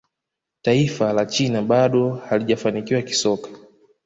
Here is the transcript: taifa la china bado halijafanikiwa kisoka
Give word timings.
taifa 0.61 1.13
la 1.13 1.25
china 1.25 1.61
bado 1.61 2.11
halijafanikiwa 2.15 3.01
kisoka 3.01 3.49